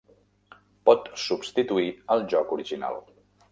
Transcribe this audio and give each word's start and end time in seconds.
Pot 0.91 1.11
substituir 1.25 1.87
el 2.17 2.27
joc 2.35 2.57
original. 2.59 3.01